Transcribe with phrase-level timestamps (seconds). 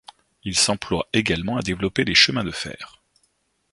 [0.43, 3.03] Il s'emploie également à développer les chemins de fer.